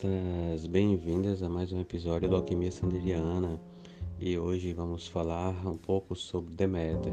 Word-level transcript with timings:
Alquimistas! 0.00 0.66
Bem-vindas 0.66 1.42
a 1.42 1.48
mais 1.48 1.72
um 1.72 1.80
episódio 1.80 2.28
do 2.28 2.36
Alquimia 2.36 2.70
Sanderiana 2.70 3.60
e 4.18 4.38
hoje 4.38 4.72
vamos 4.72 5.06
falar 5.06 5.66
um 5.66 5.76
pouco 5.76 6.16
sobre 6.16 6.54
Deméter 6.54 7.12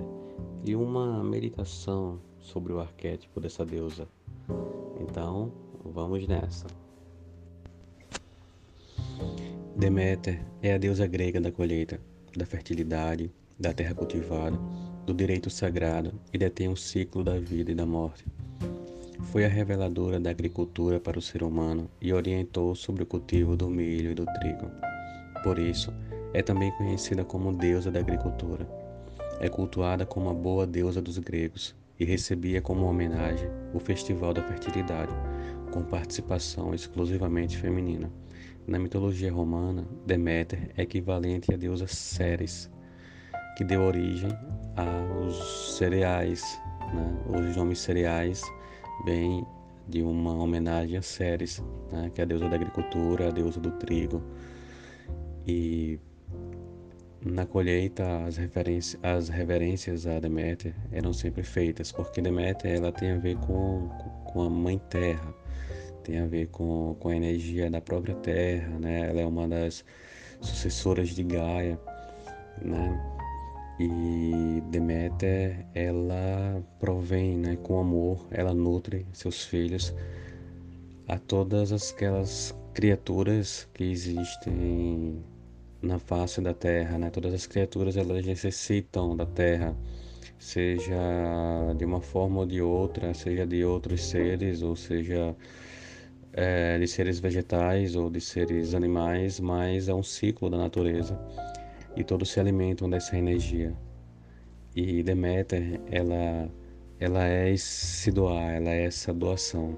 e 0.63 0.75
uma 0.75 1.23
meditação 1.23 2.19
sobre 2.39 2.71
o 2.71 2.79
arquétipo 2.79 3.39
dessa 3.39 3.65
deusa. 3.65 4.07
Então, 5.01 5.51
vamos 5.83 6.25
nessa. 6.27 6.67
Deméter 9.75 10.41
é 10.61 10.73
a 10.73 10.77
deusa 10.77 11.05
grega 11.07 11.41
da 11.41 11.51
colheita, 11.51 11.99
da 12.35 12.45
fertilidade, 12.45 13.31
da 13.59 13.73
terra 13.73 13.93
cultivada, 13.93 14.57
do 15.05 15.13
direito 15.13 15.49
sagrado 15.49 16.13
e 16.33 16.37
detém 16.37 16.69
o 16.69 16.77
ciclo 16.77 17.23
da 17.23 17.37
vida 17.37 17.71
e 17.71 17.75
da 17.75 17.85
morte. 17.85 18.25
Foi 19.23 19.45
a 19.45 19.47
reveladora 19.47 20.19
da 20.19 20.29
agricultura 20.29 20.99
para 20.99 21.19
o 21.19 21.21
ser 21.21 21.43
humano 21.43 21.89
e 22.01 22.13
orientou 22.13 22.73
sobre 22.75 23.03
o 23.03 23.05
cultivo 23.05 23.55
do 23.55 23.69
milho 23.69 24.11
e 24.11 24.15
do 24.15 24.25
trigo. 24.25 24.71
Por 25.43 25.59
isso, 25.59 25.93
é 26.33 26.41
também 26.41 26.71
conhecida 26.71 27.23
como 27.23 27.53
deusa 27.53 27.91
da 27.91 27.99
agricultura. 27.99 28.67
É 29.39 29.49
cultuada 29.49 30.05
como 30.05 30.29
a 30.29 30.33
boa 30.33 30.65
deusa 30.65 31.01
dos 31.01 31.17
gregos 31.17 31.75
e 31.99 32.05
recebia 32.05 32.61
como 32.61 32.85
homenagem 32.85 33.49
o 33.73 33.79
Festival 33.79 34.33
da 34.33 34.43
Fertilidade, 34.43 35.13
com 35.71 35.83
participação 35.83 36.73
exclusivamente 36.73 37.57
feminina. 37.57 38.11
Na 38.65 38.77
mitologia 38.77 39.31
romana, 39.31 39.87
Deméter 40.05 40.71
é 40.77 40.83
equivalente 40.83 41.53
à 41.53 41.57
deusa 41.57 41.87
Ceres, 41.87 42.69
que 43.57 43.63
deu 43.63 43.81
origem 43.81 44.29
aos 44.75 45.77
cereais, 45.77 46.61
né? 46.93 47.23
os 47.29 47.55
nomes 47.55 47.79
cereais 47.79 48.41
vem 49.05 49.45
de 49.87 50.01
uma 50.01 50.33
homenagem 50.33 50.97
a 50.97 51.01
Ceres, 51.01 51.63
né, 51.91 52.11
que 52.13 52.21
é 52.21 52.23
a 52.23 52.27
deusa 52.27 52.49
da 52.49 52.55
agricultura, 52.55 53.29
a 53.29 53.31
deusa 53.31 53.59
do 53.59 53.71
trigo. 53.71 54.21
E 55.47 55.99
na 57.25 57.45
colheita 57.45 58.25
as, 58.25 58.37
as 59.01 59.29
reverências 59.29 60.05
a 60.05 60.19
Deméter 60.19 60.73
eram 60.91 61.13
sempre 61.13 61.43
feitas, 61.43 61.91
porque 61.91 62.21
Deméter 62.21 62.75
ela 62.75 62.91
tem 62.91 63.11
a 63.11 63.17
ver 63.17 63.37
com, 63.37 63.89
com 64.25 64.41
a 64.41 64.49
mãe 64.49 64.77
terra, 64.89 65.33
tem 66.03 66.19
a 66.19 66.25
ver 66.25 66.47
com, 66.47 66.95
com 66.99 67.09
a 67.09 67.15
energia 67.15 67.69
da 67.69 67.81
própria 67.81 68.15
terra, 68.15 68.77
né? 68.79 69.09
ela 69.09 69.21
é 69.21 69.25
uma 69.25 69.47
das 69.47 69.85
sucessoras 70.41 71.09
de 71.09 71.23
Gaia. 71.23 71.79
Né? 72.61 73.16
E 73.79 74.63
Deméter, 74.71 75.67
ela 75.75 76.63
provém, 76.79 77.37
né, 77.37 77.55
com 77.57 77.79
amor, 77.79 78.25
ela 78.31 78.51
nutre 78.51 79.05
seus 79.13 79.43
filhos 79.43 79.93
a 81.07 81.19
todas 81.19 81.71
aquelas 81.71 82.57
criaturas 82.73 83.69
que 83.75 83.83
existem 83.83 85.23
na 85.79 85.99
face 85.99 86.41
da 86.41 86.55
terra, 86.55 86.97
né? 86.97 87.11
Todas 87.11 87.33
as 87.33 87.45
criaturas 87.45 87.95
elas 87.95 88.25
necessitam 88.25 89.15
da 89.15 89.27
terra, 89.27 89.75
seja 90.39 90.95
de 91.77 91.85
uma 91.85 92.01
forma 92.01 92.39
ou 92.39 92.45
de 92.47 92.61
outra, 92.61 93.13
seja 93.13 93.45
de 93.45 93.63
outros 93.63 94.03
seres, 94.03 94.63
ou 94.63 94.75
seja 94.75 95.35
é, 96.33 96.79
de 96.79 96.87
seres 96.87 97.19
vegetais 97.19 97.95
ou 97.95 98.09
de 98.09 98.21
seres 98.21 98.73
animais, 98.73 99.39
mas 99.39 99.87
é 99.87 99.93
um 99.93 100.03
ciclo 100.03 100.49
da 100.49 100.57
natureza 100.57 101.15
e 101.97 102.03
todos 102.03 102.29
se 102.29 102.39
alimentam 102.39 102.87
dessa 102.87 103.17
energia. 103.17 103.75
E 104.75 105.01
Deméter, 105.01 105.81
ela, 105.89 106.47
ela 106.99 107.27
é 107.27 107.51
esse 107.51 108.11
doar, 108.11 108.53
ela 108.53 108.69
é 108.69 108.85
essa 108.85 109.11
doação. 109.11 109.75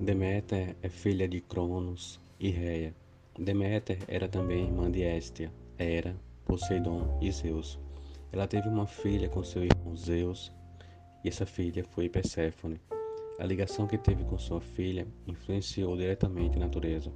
Deméter 0.00 0.74
é 0.82 0.88
filha 0.88 1.28
de 1.28 1.40
Cronos 1.40 2.20
e 2.40 2.50
Reia. 2.50 2.92
Deméter 3.38 3.98
era 4.08 4.28
também 4.28 4.64
irmã 4.64 4.90
de 4.90 5.02
Hestia, 5.02 5.52
Hera, 5.78 6.16
Poseidon 6.44 7.16
e 7.22 7.30
Zeus. 7.30 7.78
Ela 8.32 8.48
teve 8.48 8.68
uma 8.68 8.86
filha 8.86 9.28
com 9.28 9.44
seu 9.44 9.62
irmão 9.64 9.96
Zeus, 9.96 10.52
e 11.22 11.28
essa 11.28 11.46
filha 11.46 11.84
foi 11.84 12.08
Perséfone. 12.08 12.80
A 13.38 13.46
ligação 13.46 13.86
que 13.86 13.96
teve 13.96 14.24
com 14.24 14.36
sua 14.36 14.60
filha 14.60 15.06
influenciou 15.26 15.96
diretamente 15.96 16.56
a 16.56 16.60
natureza. 16.60 17.12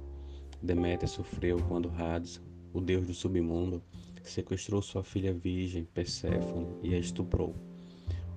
Deméter 0.61 1.07
sofreu 1.07 1.57
quando 1.67 1.91
Hades, 1.97 2.41
o 2.73 2.81
deus 2.81 3.07
do 3.07 3.13
submundo, 3.13 3.81
sequestrou 4.23 4.81
sua 4.81 5.03
filha 5.03 5.33
virgem, 5.33 5.85
Perséfone, 5.85 6.67
e 6.83 6.93
a 6.93 6.97
estuprou. 6.97 7.55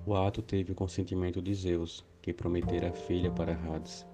O 0.05 0.15
ato 0.15 0.41
teve 0.41 0.71
o 0.71 0.75
consentimento 0.75 1.41
de 1.41 1.53
Zeus, 1.53 2.05
que 2.21 2.33
prometera 2.33 2.89
a 2.89 2.93
filha 2.93 3.29
para 3.29 3.53
Hades. 3.53 4.05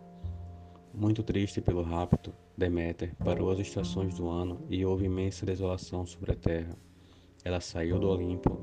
Muito 0.93 1.21
triste 1.21 1.61
pelo 1.61 1.83
rapto, 1.83 2.33
Deméter 2.57 3.15
parou 3.23 3.51
as 3.51 3.59
estações 3.59 4.15
do 4.15 4.27
ano 4.27 4.59
e 4.69 4.83
houve 4.83 5.05
imensa 5.05 5.45
desolação 5.45 6.05
sobre 6.05 6.31
a 6.31 6.35
terra. 6.35 6.75
Ela 7.43 7.61
saiu 7.61 7.99
do 7.99 8.09
Olimpo 8.09 8.59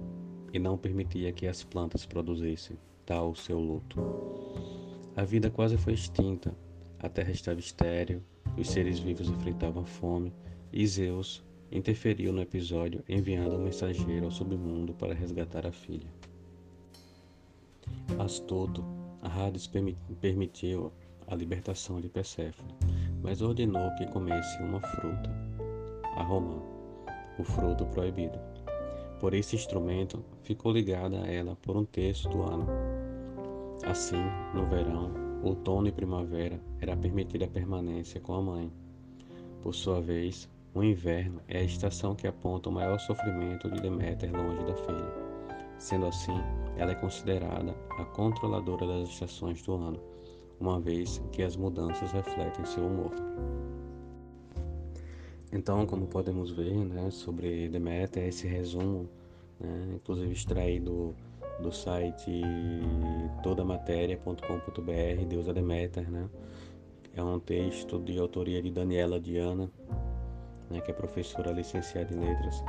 e 0.52 0.58
não 0.58 0.76
permitia 0.76 1.32
que 1.32 1.46
as 1.46 1.64
plantas 1.64 2.04
produzissem, 2.04 2.76
tal 3.06 3.30
o 3.30 3.36
seu 3.36 3.58
luto. 3.58 3.98
A 5.16 5.24
vida 5.24 5.50
quase 5.50 5.78
foi 5.78 5.94
extinta, 5.94 6.54
a 7.00 7.08
terra 7.08 7.30
estava 7.30 7.60
estéril, 7.60 8.22
os 8.56 8.68
seres 8.68 8.98
vivos 8.98 9.28
enfrentavam 9.28 9.84
fome 9.84 10.32
e 10.72 10.86
Zeus 10.86 11.44
interferiu 11.70 12.32
no 12.32 12.40
episódio 12.40 13.02
enviando 13.08 13.56
um 13.56 13.64
mensageiro 13.64 14.26
ao 14.26 14.30
submundo 14.30 14.94
para 14.94 15.14
resgatar 15.14 15.66
a 15.66 15.72
filha. 15.72 16.08
Astuto, 18.18 18.84
Hades 19.22 19.70
permitiu 20.20 20.92
a 21.26 21.34
libertação 21.34 22.00
de 22.00 22.08
Perséfone, 22.08 22.74
mas 23.22 23.42
ordenou 23.42 23.90
que 23.96 24.06
comesse 24.06 24.62
uma 24.62 24.80
fruta, 24.80 25.30
a 26.16 26.22
romã, 26.22 26.62
o 27.38 27.44
fruto 27.44 27.84
proibido. 27.86 28.38
Por 29.20 29.34
esse 29.34 29.56
instrumento, 29.56 30.24
ficou 30.42 30.72
ligada 30.72 31.22
a 31.22 31.26
ela 31.26 31.56
por 31.56 31.76
um 31.76 31.84
terço 31.84 32.28
do 32.28 32.42
ano. 32.42 32.66
Assim, 33.84 34.22
no 34.54 34.66
verão, 34.66 35.25
outono 35.46 35.88
e 35.88 35.92
primavera 35.92 36.60
era 36.80 36.96
permitida 36.96 37.44
a 37.44 37.48
permanência 37.48 38.20
com 38.20 38.34
a 38.34 38.42
mãe. 38.42 38.72
Por 39.62 39.74
sua 39.74 40.00
vez, 40.00 40.48
o 40.74 40.82
inverno 40.82 41.40
é 41.48 41.58
a 41.58 41.62
estação 41.62 42.14
que 42.14 42.26
aponta 42.26 42.68
o 42.68 42.72
maior 42.72 42.98
sofrimento 42.98 43.70
de 43.70 43.80
Deméter 43.80 44.30
longe 44.32 44.64
da 44.64 44.74
filha. 44.74 45.26
Sendo 45.78 46.06
assim, 46.06 46.36
ela 46.76 46.92
é 46.92 46.94
considerada 46.94 47.74
a 47.98 48.04
controladora 48.04 48.86
das 48.86 49.08
estações 49.08 49.62
do 49.62 49.74
ano, 49.74 50.00
uma 50.58 50.80
vez 50.80 51.22
que 51.32 51.42
as 51.42 51.56
mudanças 51.56 52.12
refletem 52.12 52.64
seu 52.64 52.86
humor. 52.86 53.12
Então, 55.52 55.86
como 55.86 56.06
podemos 56.06 56.50
ver, 56.50 56.74
né, 56.74 57.10
sobre 57.10 57.68
Deméter, 57.68 58.24
esse 58.28 58.46
resumo, 58.46 59.08
né, 59.60 59.92
inclusive 59.94 60.32
extraído 60.32 61.14
do 61.60 61.72
site 61.72 62.42
todamatéria.com.br, 63.42 65.24
Deusa 65.28 65.52
Deméter, 65.52 66.10
né? 66.10 66.28
É 67.14 67.22
um 67.22 67.40
texto 67.40 67.98
de 67.98 68.18
autoria 68.18 68.60
de 68.62 68.70
Daniela 68.70 69.18
Diana, 69.18 69.70
né, 70.70 70.80
que 70.82 70.90
é 70.90 70.94
professora 70.94 71.50
licenciada 71.50 72.12
em 72.14 72.20
letras. 72.20 72.62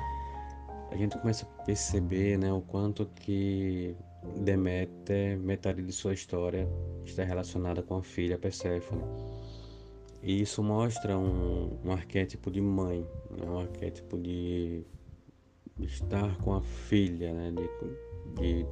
A 0.89 0.95
gente 0.95 1.17
começa 1.17 1.45
a 1.45 1.63
perceber, 1.63 2.37
né, 2.37 2.51
o 2.53 2.61
quanto 2.61 3.05
que 3.07 3.93
Deméter, 4.37 5.37
metade 5.37 5.81
de 5.81 5.91
sua 5.91 6.13
história 6.13 6.67
está 7.05 7.23
relacionada 7.23 7.83
com 7.83 7.97
a 7.97 8.03
filha 8.03 8.37
Perséfone. 8.37 9.03
E 10.23 10.41
isso 10.41 10.63
mostra 10.63 11.17
um, 11.17 11.77
um 11.83 11.91
arquétipo 11.91 12.49
de 12.49 12.61
mãe, 12.61 13.05
né, 13.29 13.45
um 13.49 13.59
arquétipo 13.59 14.17
de 14.17 14.83
estar 15.79 16.37
com 16.37 16.53
a 16.53 16.61
filha, 16.61 17.33
né, 17.33 17.51
de, 17.51 17.69
de, 18.35 18.65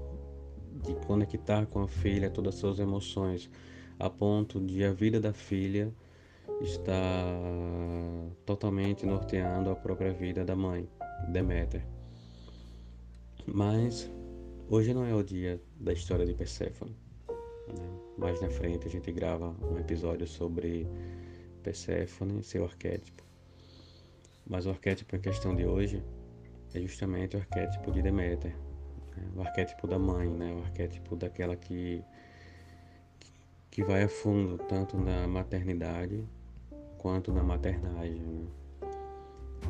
de 0.84 0.96
conectar 1.06 1.66
com 1.66 1.82
a 1.82 1.88
filha 1.88 2.30
todas 2.30 2.56
as 2.56 2.60
suas 2.60 2.80
emoções, 2.80 3.50
a 4.00 4.10
ponto 4.10 4.60
de 4.60 4.84
a 4.84 4.92
vida 4.92 5.20
da 5.20 5.34
filha 5.34 5.94
estar 6.62 7.26
totalmente 8.46 9.06
norteando 9.06 9.70
a 9.70 9.76
própria 9.76 10.14
vida 10.14 10.46
da 10.46 10.56
mãe, 10.56 10.88
Deméter. 11.30 11.86
Mas 13.46 14.10
hoje 14.70 14.94
não 14.94 15.06
é 15.06 15.14
o 15.14 15.24
dia 15.24 15.62
da 15.80 15.94
história 15.94 16.26
de 16.26 16.34
Perséfone. 16.34 16.96
Né? 17.68 17.90
Mais 18.18 18.42
na 18.42 18.50
frente 18.50 18.88
a 18.88 18.90
gente 18.90 19.12
grava 19.12 19.56
um 19.62 19.78
episódio 19.78 20.28
sobre 20.28 20.88
Perséfone 21.64 22.40
e 22.40 22.44
seu 22.44 22.64
arquétipo. 22.64 23.24
Mas 24.48 24.66
o 24.66 24.70
arquétipo 24.70 25.16
em 25.16 25.20
questão 25.20 25.56
de 25.56 25.66
hoje 25.66 26.04
é 26.74 26.80
justamente 26.80 27.36
o 27.36 27.40
arquétipo 27.40 27.92
de 27.92 28.02
Deméter, 28.02 28.56
o 29.36 29.42
arquétipo 29.42 29.88
da 29.88 30.00
mãe, 30.00 30.30
né? 30.30 30.54
o 30.54 30.64
arquétipo 30.64 31.16
daquela 31.16 31.56
que, 31.56 32.04
que 33.72 33.84
vai 33.84 34.04
a 34.04 34.10
fundo 34.10 34.58
tanto 34.58 34.98
na 34.98 35.28
maternidade 35.28 36.24
quanto 36.98 37.32
na 37.32 37.44
maternagem. 37.44 38.22
Né? 38.22 38.48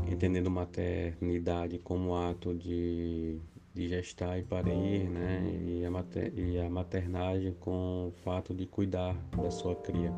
Entendendo 0.07 0.51
maternidade 0.51 1.80
como 1.80 2.15
ato 2.15 2.53
de 2.53 3.42
de 3.75 3.89
gestar 3.89 4.39
e 4.39 4.44
parir, 4.44 5.09
né? 5.09 5.44
E 5.68 5.83
a, 5.83 5.92
mater, 5.92 6.33
e 6.33 6.57
a 6.57 6.69
maternagem 6.69 7.53
com 7.59 8.07
o 8.07 8.12
fato 8.24 8.56
de 8.56 8.65
cuidar 8.65 9.13
da 9.36 9.51
sua 9.51 9.75
cria. 9.75 10.13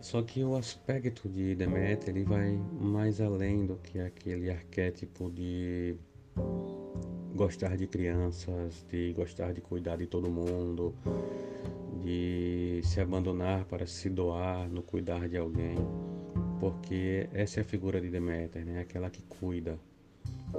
Só 0.00 0.22
que 0.22 0.42
o 0.42 0.56
aspecto 0.56 1.28
de 1.28 1.54
Deméter 1.54 2.08
ele 2.08 2.24
vai 2.24 2.52
mais 2.80 3.20
além 3.20 3.66
do 3.66 3.76
que 3.76 3.98
aquele 3.98 4.50
arquétipo 4.50 5.30
de 5.30 5.96
gostar 7.36 7.76
de 7.76 7.86
crianças, 7.86 8.84
de 8.90 9.12
gostar 9.12 9.52
de 9.52 9.60
cuidar 9.60 9.96
de 9.96 10.06
todo 10.06 10.30
mundo, 10.30 10.94
de 12.02 12.80
se 12.82 13.00
abandonar 13.00 13.64
para 13.66 13.86
se 13.86 14.08
doar 14.08 14.68
no 14.68 14.82
cuidar 14.82 15.28
de 15.28 15.36
alguém, 15.36 15.76
porque 16.58 17.28
essa 17.32 17.60
é 17.60 17.62
a 17.62 17.64
figura 17.64 18.00
de 18.00 18.08
Deméter, 18.08 18.64
né? 18.64 18.80
Aquela 18.80 19.10
que 19.10 19.22
cuida, 19.22 19.78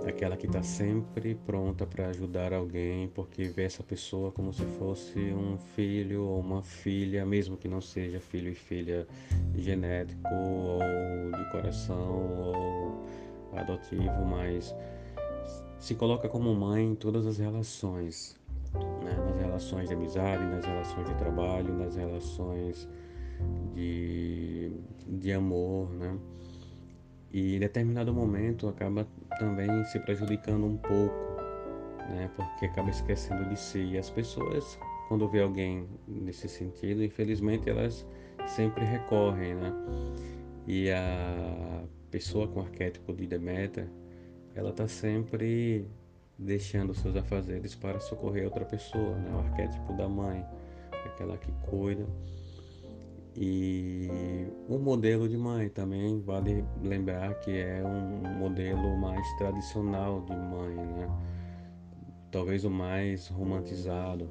aquela 0.05 0.37
que 0.37 0.45
está 0.45 0.61
sempre 0.61 1.33
pronta 1.33 1.85
para 1.85 2.07
ajudar 2.09 2.53
alguém, 2.53 3.07
porque 3.09 3.45
vê 3.45 3.63
essa 3.63 3.83
pessoa 3.83 4.31
como 4.31 4.53
se 4.53 4.63
fosse 4.77 5.19
um 5.19 5.57
filho 5.75 6.23
ou 6.23 6.39
uma 6.39 6.61
filha, 6.61 7.25
mesmo 7.25 7.57
que 7.57 7.67
não 7.67 7.81
seja 7.81 8.19
filho 8.19 8.51
e 8.51 8.55
filha 8.55 9.07
genético 9.55 10.29
ou 10.33 10.79
de 11.31 11.51
coração 11.51 12.37
ou 12.37 13.57
adotivo, 13.57 14.25
mas 14.25 14.75
se 15.79 15.95
coloca 15.95 16.27
como 16.27 16.53
mãe 16.53 16.91
em 16.91 16.95
todas 16.95 17.25
as 17.25 17.37
relações, 17.37 18.37
né? 19.03 19.15
nas 19.25 19.39
relações 19.39 19.87
de 19.89 19.93
amizade, 19.93 20.43
nas 20.45 20.65
relações 20.65 21.07
de 21.07 21.15
trabalho, 21.15 21.73
nas 21.73 21.95
relações 21.95 22.87
de, 23.73 24.71
de 25.07 25.31
amor, 25.31 25.91
né? 25.93 26.17
e 27.31 27.55
em 27.55 27.59
determinado 27.59 28.13
momento 28.13 28.67
acaba 28.67 29.07
também 29.37 29.83
se 29.85 29.99
prejudicando 29.99 30.65
um 30.65 30.77
pouco, 30.77 31.15
né? 32.09 32.29
Porque 32.35 32.65
acaba 32.65 32.89
esquecendo 32.89 33.45
de 33.49 33.59
si. 33.59 33.79
E 33.79 33.97
as 33.97 34.09
pessoas, 34.09 34.79
quando 35.07 35.27
vê 35.27 35.41
alguém 35.41 35.87
nesse 36.07 36.47
sentido, 36.47 37.03
infelizmente 37.03 37.69
elas 37.69 38.05
sempre 38.47 38.85
recorrem, 38.85 39.55
né? 39.55 39.73
E 40.65 40.89
a 40.89 41.83
pessoa 42.09 42.47
com 42.47 42.61
arquétipo 42.61 43.13
de 43.13 43.27
Deméter, 43.27 43.87
ela 44.57 44.71
está 44.71 44.87
sempre 44.87 45.87
deixando 46.37 46.93
seus 46.93 47.15
afazeres 47.15 47.75
para 47.75 47.99
socorrer 47.99 48.45
outra 48.45 48.65
pessoa, 48.65 49.15
né? 49.15 49.31
O 49.33 49.39
arquétipo 49.39 49.93
da 49.93 50.09
mãe, 50.09 50.43
aquela 51.05 51.37
que 51.37 51.51
cuida 51.69 52.05
e 53.39 54.47
o 54.67 54.79
modelo 54.79 55.29
de 55.29 55.37
mãe 55.37 55.69
também 55.69 56.19
vale 56.21 56.65
lembrar 56.81 57.35
que 57.35 57.51
é 57.51 57.83
um 57.85 58.39
modelo 58.39 58.97
mais 58.97 59.31
tradicional 59.37 60.21
de 60.21 60.35
mãe, 60.35 60.75
né? 60.75 61.07
Talvez 62.31 62.65
o 62.65 62.71
mais 62.71 63.27
romantizado, 63.27 64.27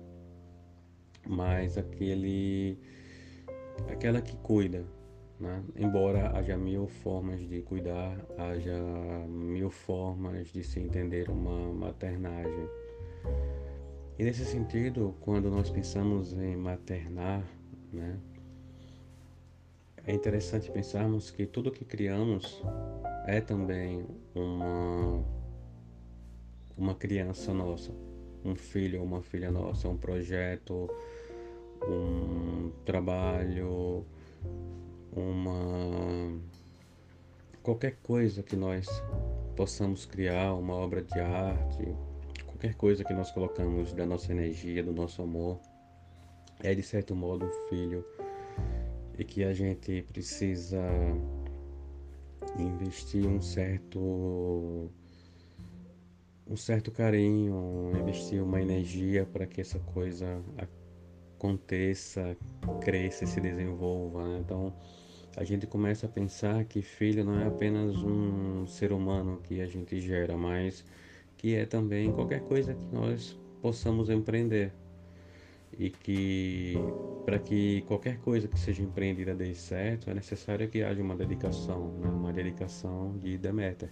mais 1.25 1.79
aquele 1.79 2.77
aquela 3.89 4.21
que 4.21 4.37
cuida, 4.39 4.85
né? 5.39 5.63
Embora 5.77 6.37
haja 6.37 6.57
mil 6.57 6.87
formas 6.87 7.41
de 7.49 7.63
cuidar, 7.63 8.19
haja 8.39 8.79
mil 9.29 9.71
formas 9.71 10.49
de 10.49 10.65
se 10.65 10.81
entender 10.81 11.31
uma 11.31 11.73
maternagem. 11.73 12.69
E 14.19 14.25
nesse 14.25 14.45
sentido, 14.45 15.15
quando 15.21 15.51
nós 15.51 15.69
pensamos 15.71 16.33
em 16.33 16.57
maternar, 16.57 17.45
né? 17.93 18.19
É 20.09 20.15
interessante 20.15 20.71
pensarmos 20.71 21.33
que 21.33 21.47
tudo 21.47 21.71
que 21.71 21.85
criamos 21.85 22.63
é 23.27 23.41
também 23.41 24.07
uma, 24.33 25.25
uma 26.79 26.95
criança 26.95 27.53
nossa, 27.53 27.93
um 28.45 28.55
filho 28.55 29.01
ou 29.01 29.05
uma 29.05 29.21
filha 29.21 29.51
nossa, 29.51 29.89
um 29.89 29.97
projeto, 29.97 30.89
um 31.83 32.71
trabalho, 32.85 34.07
uma 35.21 36.39
qualquer 37.63 37.97
coisa 38.03 38.43
que 38.43 38.55
nós 38.55 38.87
possamos 39.57 40.07
criar, 40.07 40.55
uma 40.55 40.75
obra 40.75 41.03
de 41.03 41.19
arte, 41.19 41.97
qualquer 42.45 42.75
coisa 42.75 43.03
que 43.03 43.13
nós 43.13 43.31
colocamos 43.33 43.93
da 43.93 44.07
nossa 44.07 44.31
energia, 44.31 44.83
do 44.83 44.93
nosso 44.93 45.23
amor, 45.23 45.59
é 46.63 46.75
de 46.75 46.83
certo 46.83 47.15
modo 47.15 47.47
um 47.47 47.69
filho 47.69 48.05
e 49.19 49.25
que 49.25 49.43
a 49.43 49.53
gente 49.53 50.03
precisa 50.03 50.81
investir 52.59 53.27
um 53.27 53.41
certo 53.41 54.91
um 56.49 56.57
certo 56.57 56.93
carinho, 56.93 57.93
investir 58.01 58.41
uma 58.41 58.63
energia 58.63 59.27
para 59.27 59.47
que 59.47 59.61
essa 59.61 59.81
coisa 59.81 60.41
aconteça, 61.37 62.37
cresça 62.81 63.27
se 63.27 63.41
desenvolva. 63.41 64.23
Né? 64.29 64.39
Então 64.45 64.73
a 65.37 65.45
gente 65.45 65.67
começa 65.67 66.07
a 66.07 66.09
pensar 66.09 66.65
que 66.65 66.81
filho 66.81 67.23
não 67.23 67.39
é 67.39 67.47
apenas 67.47 67.95
um 68.03 68.67
ser 68.67 68.91
humano 68.91 69.39
que 69.45 69.61
a 69.61 69.67
gente 69.67 70.01
gera, 70.01 70.35
mas 70.35 70.83
que 71.37 71.55
é 71.55 71.67
também 71.67 72.11
qualquer 72.11 72.41
coisa 72.41 72.73
que 72.73 72.85
nós 72.87 73.39
possamos 73.61 74.09
empreender 74.09 74.73
e 75.79 75.91
que 75.91 76.75
para 77.27 77.39
que 77.39 77.83
qualquer 77.83 78.19
coisa 78.21 78.49
que 78.49 78.59
seja 78.59 78.83
empreendida 78.83 79.35
dê 79.35 79.55
certo 79.55 80.09
é 80.09 80.15
necessário 80.15 80.69
que 80.71 80.83
haja 80.83 81.03
uma 81.03 81.15
dedicação, 81.15 81.93
né? 81.99 82.09
uma 82.09 82.33
dedicação 82.33 83.19
de 83.19 83.37
Deméter. 83.37 83.91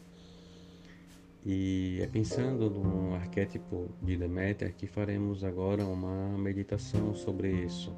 E 1.45 1.99
é 2.01 2.07
pensando 2.07 2.71
no 2.71 3.15
arquétipo 3.15 3.91
de 4.01 4.17
Deméter 4.17 4.75
que 4.75 4.87
faremos 4.87 5.45
agora 5.45 5.85
uma 5.85 6.39
meditação 6.39 7.15
sobre 7.15 7.53
isso. 7.53 7.95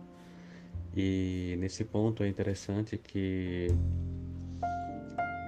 E 0.97 1.57
nesse 1.59 1.85
ponto 1.85 2.23
é 2.23 2.29
interessante 2.29 2.97
que 2.97 3.69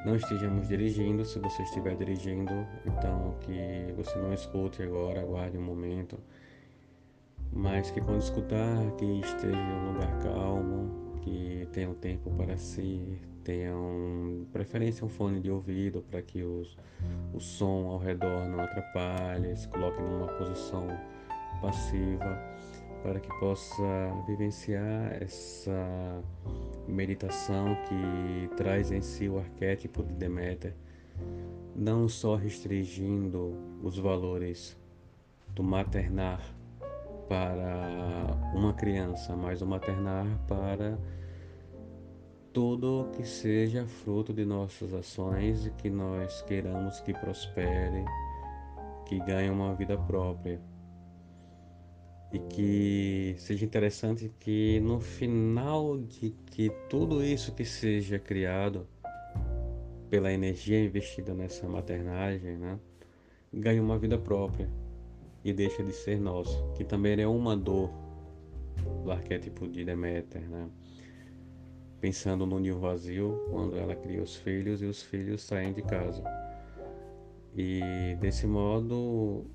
não 0.05 0.15
estejamos 0.15 0.69
dirigindo, 0.69 1.25
se 1.25 1.39
você 1.39 1.63
estiver 1.63 1.97
dirigindo, 1.97 2.53
então 2.85 3.35
que 3.41 3.95
você 3.97 4.19
não 4.19 4.35
escute 4.35 4.83
agora, 4.83 5.23
aguarde 5.23 5.57
um 5.57 5.63
momento. 5.63 6.19
Mas 7.51 7.91
que 7.91 7.99
quando 8.03 8.21
escutar 8.21 8.91
que 8.99 9.07
esteja 9.21 9.57
em 9.57 9.73
um 9.73 9.93
lugar 9.93 10.19
calmo, 10.19 11.19
que 11.23 11.67
tenha 11.73 11.89
um 11.89 11.95
tempo 11.95 12.31
para 12.33 12.59
si, 12.59 13.19
tenha 13.43 13.75
um, 13.75 14.45
preferência 14.53 15.03
um 15.03 15.09
fone 15.09 15.41
de 15.41 15.51
ouvido 15.51 16.05
para 16.11 16.21
que 16.21 16.43
os, 16.43 16.77
o 17.33 17.41
som 17.41 17.87
ao 17.87 17.99
redor 17.99 18.47
não 18.51 18.61
atrapalhe, 18.61 19.57
se 19.57 19.67
coloque 19.67 19.99
numa 20.03 20.27
posição 20.27 20.87
passiva 21.63 22.48
para 23.03 23.21
que 23.21 23.29
possa 23.41 23.83
vivenciar 24.27 25.23
essa 25.23 26.23
meditação 26.87 27.77
que 27.89 28.57
traz 28.57 28.91
em 28.91 29.01
si 29.01 29.29
o 29.29 29.39
arquétipo 29.39 30.03
de 30.03 30.15
Deméter, 30.15 30.75
não 31.75 32.09
só 32.09 32.35
restringindo 32.35 33.55
os 33.83 33.99
valores 33.99 34.77
do 35.55 35.63
maternar 35.63 36.41
para 37.29 38.27
uma 38.55 38.73
criança, 38.73 39.37
mas 39.37 39.61
o 39.61 39.67
maternar 39.67 40.27
para 40.47 40.99
tudo 42.53 43.09
que 43.13 43.25
seja 43.25 43.87
fruto 43.87 44.33
de 44.33 44.45
nossas 44.45 44.93
ações 44.95 45.67
e 45.67 45.71
que 45.71 45.91
nós 45.91 46.43
queiramos 46.43 47.01
que 47.01 47.13
prospere, 47.13 48.05
que 49.07 49.19
ganhe 49.21 49.51
uma 49.51 49.75
vida 49.75 49.97
própria. 49.97 50.61
E 52.33 52.39
que 52.39 53.35
seja 53.39 53.65
interessante 53.65 54.31
que 54.39 54.81
no 54.81 55.01
final 55.01 55.97
de 55.97 56.31
que 56.47 56.71
tudo 56.89 57.25
isso 57.25 57.55
que 57.55 57.65
seja 57.65 58.19
criado 58.19 58.87
pela 60.11 60.33
energia 60.33 60.85
investida 60.85 61.33
nessa 61.33 61.67
maternagem, 61.69 62.57
né, 62.57 62.79
ganhe 63.53 63.81
uma 63.81 63.99
vida 63.99 64.19
própria 64.19 64.69
e 65.45 65.53
deixa 65.53 65.83
de 65.83 65.93
ser 65.93 66.21
nosso, 66.21 66.71
que 66.75 66.85
também 66.85 67.21
é 67.21 67.27
uma 67.27 67.57
dor 67.57 67.91
do 69.05 69.11
arquétipo 69.11 69.67
de 69.67 69.85
Deméter, 69.85 70.49
né? 70.49 70.69
Pensando 72.01 72.47
no 72.47 72.61
ninho 72.61 72.79
vazio, 72.79 73.45
quando 73.51 73.77
ela 73.77 73.95
cria 73.95 74.23
os 74.23 74.37
filhos 74.37 74.83
e 74.83 74.85
os 74.87 75.03
filhos 75.03 75.43
saem 75.43 75.73
de 75.73 75.83
casa. 75.83 76.23
E 77.57 78.17
desse 78.21 78.47
modo, 78.47 79.47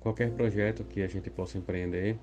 qualquer 0.00 0.30
projeto 0.32 0.84
que 0.84 1.02
a 1.02 1.08
gente 1.08 1.30
possa 1.30 1.58
empreender, 1.58 2.18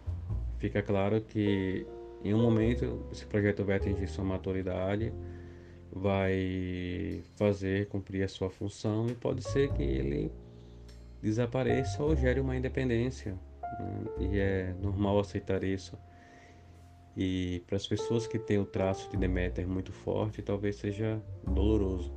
fica 0.58 0.82
claro 0.82 1.22
que 1.22 1.86
em 2.24 2.34
um 2.34 2.42
momento 2.42 3.06
esse 3.12 3.26
projeto 3.26 3.64
vai 3.64 3.78
atingir 3.78 4.08
sua 4.08 4.26
maturidade, 4.26 5.14
vai 5.92 7.24
fazer 7.36 7.88
cumprir 7.88 8.24
a 8.24 8.28
sua 8.28 8.50
função 8.50 9.08
e 9.08 9.16
pode 9.16 9.44
ser 9.44 9.72
que 9.74 9.84
ele 9.84 10.32
desapareça 11.22 12.04
ou 12.04 12.16
gere 12.16 12.40
uma 12.40 12.56
independência. 12.56 13.34
Né? 13.80 14.04
E 14.20 14.40
é 14.40 14.76
normal 14.82 15.20
aceitar 15.20 15.64
isso. 15.64 15.98
E 17.18 17.64
para 17.66 17.78
as 17.78 17.88
pessoas 17.88 18.28
que 18.28 18.38
têm 18.38 18.58
o 18.58 18.66
traço 18.66 19.10
de 19.10 19.18
Deméter 19.18 19.68
muito 19.68 19.94
forte, 19.94 20.42
talvez 20.42 20.76
seja 20.76 21.22
doloroso. 21.44 22.14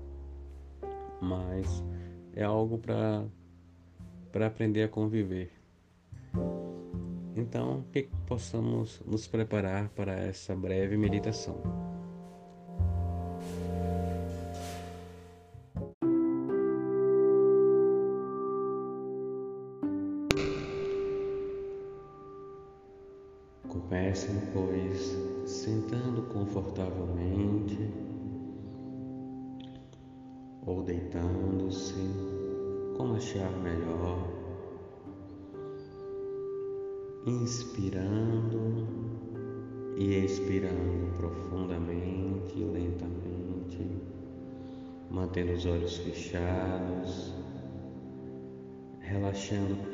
Mas 1.21 1.85
é 2.35 2.43
algo 2.43 2.79
para 2.79 3.25
para 4.33 4.47
aprender 4.47 4.83
a 4.83 4.89
conviver. 4.89 5.51
Então, 7.37 7.85
que 7.93 8.09
possamos 8.27 9.01
nos 9.07 9.27
preparar 9.27 9.89
para 9.91 10.13
essa 10.13 10.55
breve 10.57 10.97
meditação. 10.97 11.88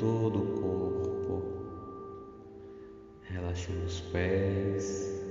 Todo 0.04 0.38
o 0.38 0.60
corpo, 0.60 1.42
relaxando 3.22 3.86
os 3.86 4.02
pés, 4.12 5.24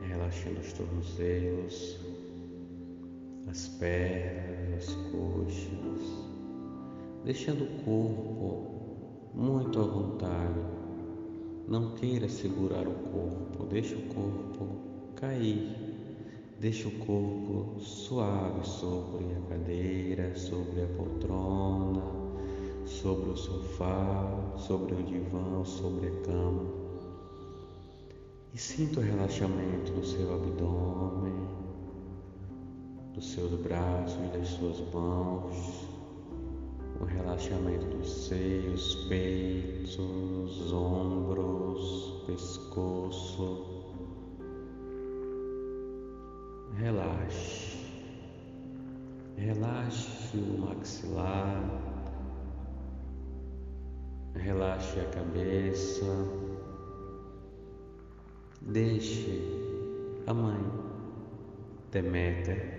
relaxando 0.00 0.60
os 0.60 0.72
tornozelos 0.72 1.98
as 3.50 3.68
pernas, 3.68 4.88
as 4.88 4.94
coxas, 4.94 6.24
deixando 7.22 7.64
o 7.64 7.84
corpo 7.84 9.30
muito 9.34 9.78
à 9.78 9.82
vontade. 9.84 10.58
Não 11.66 11.94
queira 11.96 12.30
segurar 12.30 12.88
o 12.88 12.94
corpo, 13.10 13.66
deixe 13.66 13.94
o 13.94 14.02
corpo 14.14 14.68
cair, 15.16 15.70
deixe 16.58 16.88
o 16.88 16.92
corpo 17.04 17.78
suave 17.78 18.66
sobre 18.66 19.26
a 19.36 19.50
cadeira, 19.50 20.34
sobre 20.34 20.82
a 20.82 20.86
poltrona, 20.96 22.17
sobre 23.02 23.30
o 23.30 23.36
sofá, 23.36 24.54
sobre 24.56 24.94
o 24.94 25.02
divã, 25.04 25.64
sobre 25.64 26.08
a 26.08 26.20
cama. 26.22 26.64
E 28.52 28.58
sinta 28.58 28.98
o 28.98 29.02
relaxamento 29.02 29.92
no 29.92 30.04
seu 30.04 30.34
abdômen, 30.34 31.48
dos 33.14 33.32
seus 33.32 33.52
braços 33.60 34.18
e 34.24 34.36
das 34.36 34.48
suas 34.48 34.80
mãos, 34.92 35.88
o 37.00 37.04
relaxamento 37.04 37.86
dos 37.86 38.10
seios, 38.26 39.06
peitos, 39.08 40.72
ombros, 40.72 42.24
pescoço. 42.26 43.64
Relaxe, 46.74 47.76
relaxe 49.36 50.36
o 50.36 50.58
maxilar, 50.60 51.87
relaxe 54.38 55.00
a 55.00 55.04
cabeça, 55.06 56.06
deixe 58.62 59.42
a 60.26 60.34
mãe 60.34 60.88
Deméter 61.90 62.78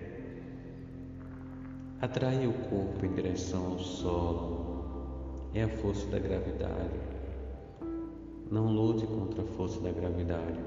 Atrair 2.01 2.47
o 2.47 2.53
corpo 2.69 3.05
em 3.05 3.11
direção 3.11 3.73
ao 3.73 3.79
solo 3.79 4.69
é 5.53 5.63
a 5.63 5.67
força 5.67 6.07
da 6.07 6.17
gravidade. 6.17 6.97
Não 8.49 8.71
lute 8.71 9.05
contra 9.05 9.43
a 9.43 9.45
força 9.45 9.81
da 9.81 9.91
gravidade. 9.91 10.59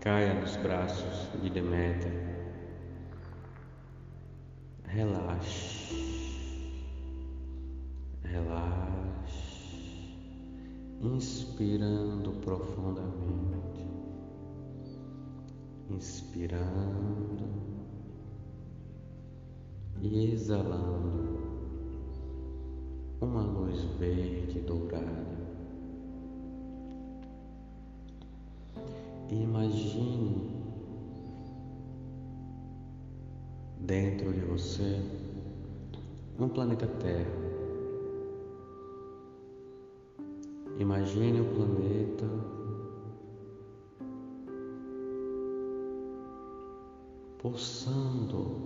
Caia 0.00 0.34
nos 0.34 0.56
braços 0.56 1.28
de 1.40 1.48
Deméter. 1.48 2.12
Relaxe. 4.88 5.75
Inspirando 11.02 12.30
profundamente. 12.40 13.86
Inspirando 15.90 17.44
e 20.00 20.32
exalando 20.32 21.38
uma 23.20 23.42
luz 23.42 23.82
verde 23.98 24.60
dourada. 24.60 25.36
Imagine 29.30 30.50
dentro 33.80 34.32
de 34.32 34.40
você 34.40 35.00
um 36.38 36.48
planeta 36.48 36.86
Terra. 36.86 37.45
Imagine 40.78 41.40
o 41.40 41.44
planeta 41.44 42.26
pulsando 47.38 48.56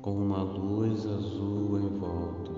com 0.00 0.12
uma 0.12 0.42
luz 0.42 1.06
azul 1.06 1.78
em 1.78 1.88
volta. 1.98 2.52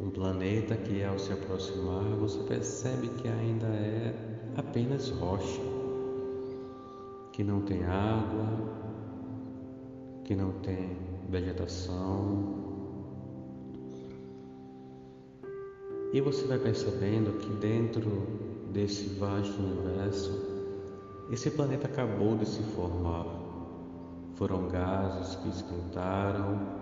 Um 0.00 0.08
planeta 0.08 0.76
que, 0.76 1.04
ao 1.04 1.18
se 1.18 1.32
aproximar, 1.32 2.04
você 2.18 2.38
percebe 2.44 3.08
que 3.08 3.28
ainda 3.28 3.66
é 3.66 4.14
apenas 4.56 5.10
rocha, 5.10 5.60
que 7.32 7.44
não 7.44 7.60
tem 7.60 7.84
água, 7.84 8.46
que 10.24 10.34
não 10.34 10.52
tem 10.52 10.96
vegetação. 11.28 12.69
E 16.12 16.20
você 16.20 16.44
vai 16.46 16.58
percebendo 16.58 17.38
que 17.38 17.48
dentro 17.54 18.10
desse 18.72 19.14
vasto 19.14 19.56
universo, 19.60 20.32
esse 21.30 21.50
planeta 21.52 21.86
acabou 21.86 22.36
de 22.36 22.46
se 22.46 22.62
formar. 22.74 23.26
Foram 24.34 24.66
gases 24.68 25.36
que 25.36 25.48
esquentaram 25.48 26.80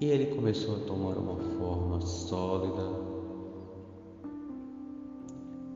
e 0.00 0.06
ele 0.06 0.34
começou 0.34 0.76
a 0.76 0.80
tomar 0.80 1.16
uma 1.16 1.36
forma 1.36 2.00
sólida. 2.00 2.82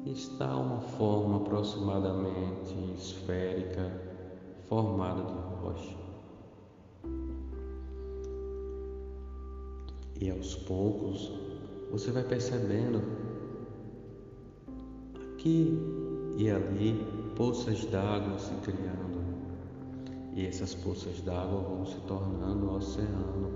Está 0.07 0.57
uma 0.57 0.81
forma 0.81 1.37
aproximadamente 1.37 2.75
esférica, 2.97 3.93
formada 4.67 5.23
de 5.23 5.33
rocha. 5.63 5.98
E 10.21 10.31
aos 10.31 10.55
poucos 10.55 11.33
você 11.91 12.11
vai 12.11 12.25
percebendo 12.25 13.03
aqui 15.35 15.79
e 16.37 16.51
ali 16.51 17.07
poças 17.37 17.85
d'água 17.87 18.37
se 18.39 18.53
criando, 18.63 19.19
e 20.35 20.45
essas 20.45 20.75
poças 20.75 21.21
d'água 21.21 21.61
vão 21.61 21.87
se 21.87 21.97
tornando 22.01 22.75
oceano. 22.75 23.51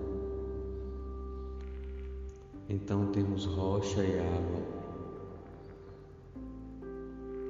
Então 2.68 3.06
temos 3.08 3.44
rocha 3.44 4.02
e 4.04 4.18
água, 4.20 4.62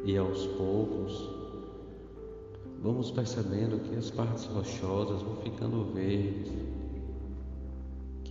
e 0.05 0.17
aos 0.17 0.47
poucos 0.47 1.31
vamos 2.83 3.11
percebendo 3.11 3.79
que 3.89 3.95
as 3.97 4.11
partes 4.11 4.47
rochosas 4.47 5.23
vão 5.23 5.37
ficando 5.37 5.93
verdes, 5.93 6.53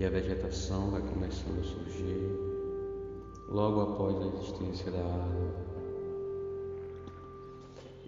que 0.01 0.05
a 0.07 0.09
vegetação 0.09 0.89
vai 0.89 1.01
começando 1.03 1.59
a 1.59 1.63
surgir 1.63 2.35
logo 3.47 3.81
após 3.81 4.19
a 4.19 4.35
existência 4.35 4.91
da 4.91 4.97
água. 4.97 5.53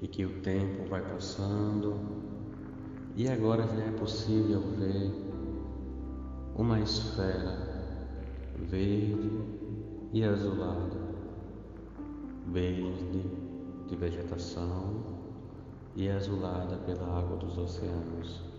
E 0.01 0.07
que 0.07 0.25
o 0.25 0.41
tempo 0.41 0.89
vai 0.89 1.03
passando. 1.03 1.93
E 3.15 3.27
agora 3.29 3.67
já 3.67 3.83
é 3.83 3.91
possível 3.91 4.59
ver 4.75 5.11
uma 6.55 6.79
esfera 6.79 7.59
verde 8.57 9.29
e 10.13 10.23
azulada, 10.23 10.97
verde 12.47 13.21
de 13.87 13.95
vegetação 13.95 14.95
e 15.95 16.09
azulada 16.09 16.75
pela 16.77 17.19
água 17.19 17.37
dos 17.37 17.55
oceanos. 17.55 18.52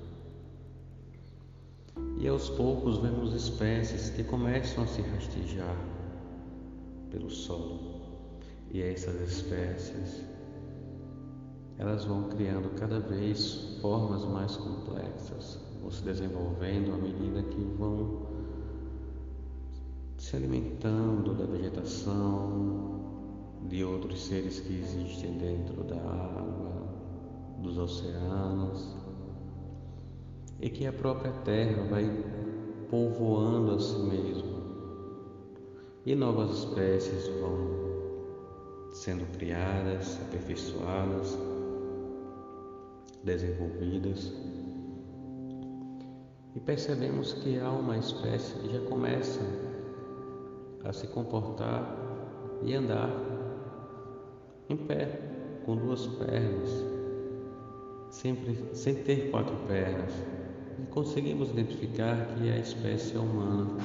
E 2.18 2.28
aos 2.28 2.48
poucos 2.50 2.98
vemos 2.98 3.34
espécies 3.34 4.10
que 4.10 4.24
começam 4.24 4.84
a 4.84 4.86
se 4.86 5.02
rastejar 5.02 5.76
pelo 7.10 7.30
solo. 7.30 7.78
E 8.70 8.82
essas 8.82 9.20
espécies 9.20 10.24
elas 11.78 12.04
vão 12.04 12.28
criando 12.28 12.74
cada 12.76 13.00
vez 13.00 13.78
formas 13.80 14.24
mais 14.24 14.56
complexas, 14.56 15.58
vão 15.80 15.90
se 15.90 16.02
desenvolvendo 16.04 16.92
à 16.92 16.96
medida 16.96 17.42
que 17.42 17.60
vão 17.78 18.26
se 20.16 20.36
alimentando 20.36 21.34
da 21.34 21.44
vegetação, 21.44 22.94
de 23.68 23.84
outros 23.84 24.24
seres 24.24 24.60
que 24.60 24.78
existem 24.78 25.36
dentro 25.36 25.82
da 25.84 25.96
água, 25.96 26.86
dos 27.58 27.76
oceanos, 27.76 29.03
e 30.64 30.70
que 30.70 30.86
a 30.86 30.92
própria 30.94 31.30
Terra 31.44 31.82
vai 31.90 32.10
povoando 32.88 33.72
a 33.72 33.78
si 33.78 33.98
mesma, 33.98 34.62
e 36.06 36.14
novas 36.14 36.60
espécies 36.60 37.28
vão 37.38 38.88
sendo 38.90 39.26
criadas, 39.36 40.18
aperfeiçoadas 40.22 41.36
desenvolvidas 43.22 44.32
e 46.54 46.60
percebemos 46.60 47.34
que 47.34 47.60
há 47.60 47.70
uma 47.70 47.98
espécie 47.98 48.58
que 48.60 48.72
já 48.72 48.80
começa 48.88 49.42
a 50.82 50.94
se 50.94 51.06
comportar 51.08 51.94
e 52.62 52.72
andar 52.72 53.10
em 54.70 54.78
pé, 54.78 55.20
com 55.66 55.76
duas 55.76 56.06
pernas, 56.06 56.70
sempre 58.08 58.70
sem 58.72 58.94
ter 58.94 59.30
quatro 59.30 59.56
pernas. 59.66 60.12
E 60.78 60.86
conseguimos 60.86 61.50
identificar 61.50 62.34
que 62.34 62.48
é 62.48 62.54
a 62.54 62.58
espécie 62.58 63.16
humana. 63.16 63.78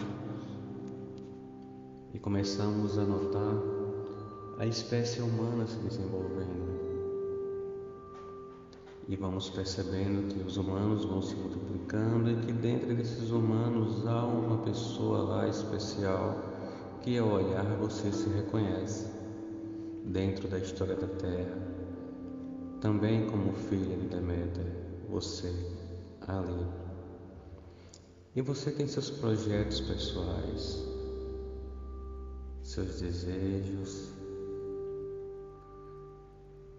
E 2.14 2.20
começamos 2.20 2.98
a 2.98 3.04
notar 3.04 3.54
a 4.60 4.66
espécie 4.66 5.22
humana 5.22 5.66
se 5.66 5.78
desenvolvendo. 5.78 6.80
E 9.08 9.16
vamos 9.16 9.50
percebendo 9.50 10.28
que 10.28 10.46
os 10.46 10.58
humanos 10.58 11.06
vão 11.06 11.22
se 11.22 11.36
multiplicando 11.36 12.30
e 12.30 12.36
que 12.36 12.52
dentro 12.52 12.94
desses 12.94 13.32
humanos 13.32 14.06
há 14.06 14.26
uma 14.26 14.58
pessoa 14.58 15.20
lá 15.20 15.48
especial 15.48 16.38
que 17.02 17.18
ao 17.18 17.30
olhar 17.30 17.66
você 17.78 18.12
se 18.12 18.28
reconhece 18.30 19.08
dentro 20.06 20.48
da 20.48 20.60
história 20.60 20.96
da 20.96 21.08
Terra, 21.08 21.58
também 22.82 23.28
como 23.28 23.54
filha 23.54 23.96
de 23.96 24.08
Deméter, 24.08 24.66
você 25.10 25.54
ali. 26.32 26.68
E 28.36 28.42
você 28.42 28.72
tem 28.72 28.88
seus 28.88 29.10
projetos 29.10 29.82
pessoais, 29.82 30.84
seus 32.62 33.02
desejos, 33.02 34.10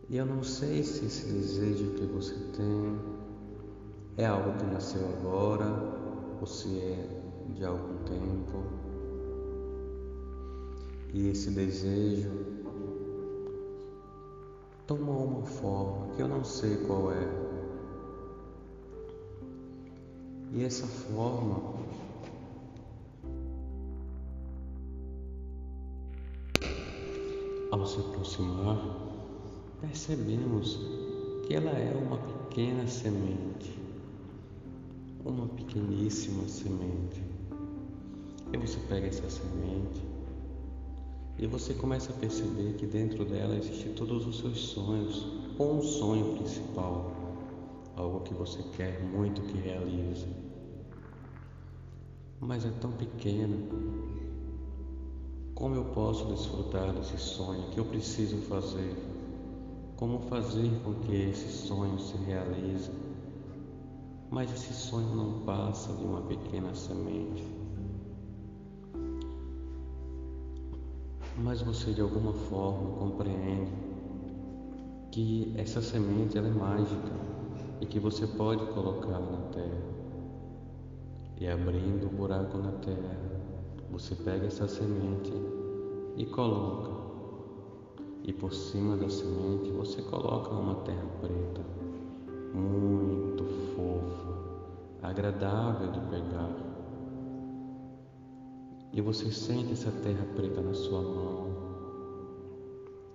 e 0.09 0.17
eu 0.17 0.27
não 0.27 0.43
sei 0.43 0.83
se 0.83 1.05
esse 1.05 1.27
desejo 1.33 1.95
que 1.95 2.05
você 2.05 2.35
tem 2.57 2.99
é 4.17 4.27
algo 4.27 4.59
que 4.59 4.65
nasceu 4.65 5.01
agora 5.09 5.67
ou 6.41 6.47
se 6.47 6.81
é 6.81 7.23
de 7.55 7.65
algum 7.65 7.97
tempo. 8.05 8.65
E 11.13 11.29
esse 11.29 11.51
desejo 11.51 12.31
tomou 14.85 15.27
uma 15.27 15.47
forma 15.47 16.13
que 16.15 16.23
eu 16.23 16.29
não 16.29 16.43
sei 16.43 16.77
qual 16.87 17.13
é. 17.13 17.50
E 20.53 20.65
essa 20.65 20.87
forma 20.87 21.75
ao 27.71 27.87
se 27.87 28.01
aproximar 28.01 28.79
percebemos 29.81 30.79
que 31.47 31.55
ela 31.55 31.71
é 31.71 31.95
uma 31.95 32.19
pequena 32.19 32.87
semente, 32.87 33.79
uma 35.25 35.47
pequeníssima 35.47 36.47
semente. 36.49 37.23
E 38.53 38.57
você 38.57 38.79
pega 38.89 39.07
essa 39.07 39.31
semente 39.31 40.03
e 41.39 41.47
você 41.47 41.73
começa 41.73 42.13
a 42.13 42.17
perceber 42.17 42.75
que 42.75 42.87
dentro 42.87 43.25
dela 43.25 43.57
existem 43.57 43.95
todos 43.95 44.27
os 44.27 44.41
seus 44.41 44.59
sonhos, 44.59 45.27
ou 45.59 45.79
um 45.79 45.83
sonho 45.83 46.37
principal, 46.37 47.13
algo 47.97 48.21
que 48.21 48.35
você 48.35 48.63
quer 48.77 49.01
muito 49.03 49.41
que 49.43 49.57
realize. 49.57 50.40
Mas 52.51 52.65
é 52.65 52.71
tão 52.81 52.91
pequena. 52.91 53.57
Como 55.55 55.77
eu 55.77 55.85
posso 55.85 56.27
desfrutar 56.27 56.93
desse 56.95 57.17
sonho 57.17 57.71
que 57.71 57.79
eu 57.79 57.85
preciso 57.85 58.39
fazer? 58.39 58.93
Como 59.97 60.19
fazer 60.23 60.69
com 60.83 60.95
que 60.95 61.15
esse 61.15 61.49
sonho 61.49 61.97
se 62.01 62.17
realize? 62.17 62.91
Mas 64.29 64.53
esse 64.53 64.75
sonho 64.75 65.15
não 65.15 65.45
passa 65.45 65.93
de 65.93 66.03
uma 66.03 66.23
pequena 66.23 66.75
semente. 66.75 67.47
Mas 71.39 71.63
você 71.63 71.93
de 71.93 72.01
alguma 72.01 72.33
forma 72.33 72.99
compreende 72.99 73.71
que 75.13 75.55
essa 75.57 75.81
semente 75.81 76.37
ela 76.37 76.49
é 76.49 76.51
mágica 76.51 77.13
e 77.81 77.87
que 77.87 78.01
você 78.01 78.27
pode 78.27 78.67
colocar 78.73 79.21
na 79.21 79.39
terra. 79.53 80.00
E 81.41 81.49
abrindo 81.49 82.05
o 82.05 82.13
um 82.13 82.17
buraco 82.17 82.59
na 82.59 82.71
terra, 82.73 83.17
você 83.91 84.15
pega 84.15 84.47
essa 84.47 84.69
semente 84.69 85.33
e 86.15 86.27
coloca 86.27 87.01
e 88.25 88.31
por 88.31 88.53
cima 88.53 88.95
da 88.95 89.09
semente 89.09 89.71
você 89.71 90.03
coloca 90.03 90.51
uma 90.51 90.75
terra 90.85 91.07
preta, 91.19 91.63
muito 92.53 93.43
fofa, 93.75 94.37
agradável 95.03 95.91
de 95.91 96.01
pegar. 96.11 96.55
E 98.93 99.01
você 99.01 99.33
sente 99.33 99.73
essa 99.73 99.91
terra 99.91 100.27
preta 100.37 100.61
na 100.61 100.75
sua 100.75 101.01
mão. 101.01 101.49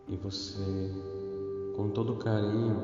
E 0.08 0.16
você, 0.16 0.92
com 1.76 1.90
todo 1.90 2.16
carinho, 2.16 2.82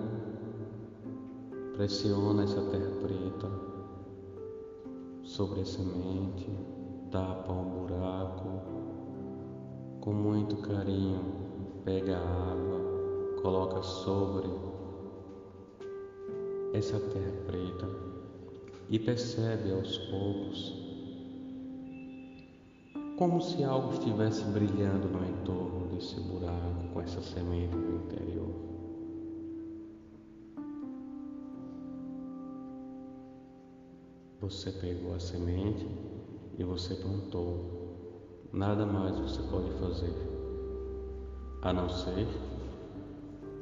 pressiona 1.76 2.44
essa 2.44 2.62
terra 2.62 2.92
preta 3.02 3.71
sobre 5.32 5.62
a 5.62 5.66
semente, 5.66 6.50
tapa 7.10 7.54
um 7.54 7.88
buraco, 7.88 8.50
com 10.02 10.12
muito 10.12 10.58
carinho 10.58 11.24
pega 11.86 12.18
a 12.18 12.52
água, 12.52 13.42
coloca 13.42 13.82
sobre 13.82 14.50
essa 16.74 17.00
terra 17.00 17.32
preta 17.48 17.88
e 18.90 19.00
percebe 19.00 19.72
aos 19.72 19.98
poucos 19.98 20.82
como 23.18 23.40
se 23.42 23.64
algo 23.64 23.94
estivesse 23.94 24.44
brilhando 24.46 25.08
no 25.08 25.26
entorno 25.26 25.88
desse 25.96 26.20
buraco 26.20 26.90
com 26.94 27.00
essa 27.00 27.22
semente 27.22 27.74
no 27.74 28.04
interior. 28.04 28.81
Você 34.42 34.72
pegou 34.72 35.14
a 35.14 35.20
semente 35.20 35.88
e 36.58 36.64
você 36.64 36.96
plantou. 36.96 38.50
Nada 38.52 38.88
mais 38.88 39.16
você 39.20 39.40
pode 39.44 39.70
fazer 39.74 40.12
a 41.62 41.72
não 41.72 41.88
ser 41.88 42.28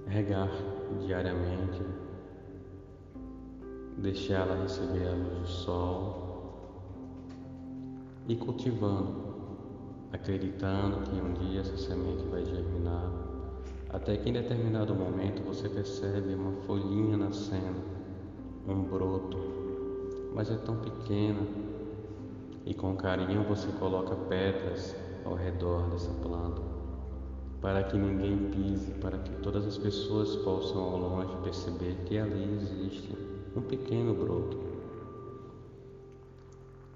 regar 0.07 0.49
diariamente, 1.05 1.81
deixá-la 3.97 4.55
receber 4.55 5.05
a 5.05 5.11
luz 5.11 5.39
do 5.39 5.47
sol 5.47 6.29
e 8.29 8.37
cultivando, 8.37 9.35
acreditando 10.13 11.01
que 11.01 11.21
um 11.21 11.33
dia 11.33 11.59
essa 11.59 11.75
semente 11.75 12.23
vai 12.27 12.45
germinar, 12.45 13.11
até 13.89 14.15
que 14.15 14.29
em 14.29 14.33
determinado 14.33 14.95
momento 14.95 15.43
você 15.43 15.67
percebe 15.67 16.33
uma 16.35 16.53
folhinha 16.61 17.17
nascendo, 17.17 17.81
um 18.65 18.83
broto, 18.83 19.58
mas 20.33 20.49
é 20.51 20.55
tão 20.55 20.77
pequena 20.77 21.41
e 22.65 22.73
com 22.73 22.95
carinho 22.95 23.43
você 23.43 23.67
coloca 23.79 24.15
pedras 24.27 24.95
ao 25.25 25.35
redor 25.35 25.89
dessa 25.89 26.11
planta 26.21 26.79
para 27.61 27.83
que 27.83 27.97
ninguém 27.97 28.49
pise, 28.51 28.91
para 28.93 29.17
que 29.17 29.31
todas 29.41 29.65
as 29.65 29.77
pessoas 29.77 30.35
possam 30.37 30.81
ao 30.81 30.97
longe 30.97 31.35
perceber 31.43 31.95
que 32.05 32.17
ali 32.17 32.57
existe 32.61 33.17
um 33.55 33.61
pequeno 33.61 34.13
broto. 34.13 34.57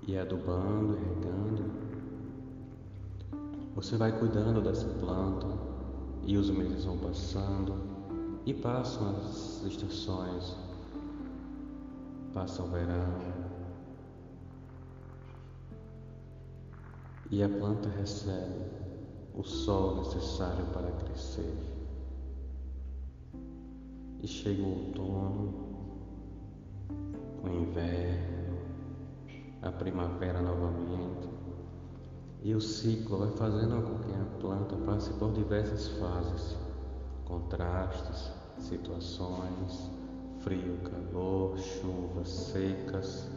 E 0.08 0.18
adubando 0.18 0.98
regando, 0.98 1.64
você 3.76 3.98
vai 3.98 4.18
cuidando 4.18 4.62
dessa 4.62 4.88
planta 5.00 5.48
e 6.26 6.38
os 6.38 6.50
meses 6.50 6.86
vão 6.86 6.98
passando 6.98 7.74
e 8.46 8.54
passam 8.54 9.10
as 9.18 9.64
estações. 9.66 10.56
Passa 12.34 12.64
o 12.64 12.68
verão, 12.68 13.44
e 17.30 17.42
a 17.44 17.50
planta 17.50 17.90
recebe 17.90 18.66
o 19.36 19.44
sol 19.44 19.98
necessário 19.98 20.66
para 20.74 20.92
crescer. 20.92 21.56
E 24.20 24.28
chega 24.28 24.62
o 24.62 24.88
outono, 24.88 25.54
o 27.44 27.50
inverno, 27.50 28.58
a 29.62 29.72
primavera 29.72 30.42
novamente, 30.42 31.30
e 32.42 32.54
o 32.54 32.62
ciclo 32.62 33.18
vai 33.18 33.32
fazendo 33.32 33.82
com 33.82 34.00
que 34.00 34.14
a 34.14 34.40
planta 34.40 34.76
passe 34.86 35.14
por 35.14 35.32
diversas 35.34 35.88
fases, 36.00 36.58
contrastes, 37.26 38.32
situações, 38.60 39.90
frio, 40.44 40.78
calor, 40.84 41.58
chuvas 41.58 42.30
secas. 42.30 43.30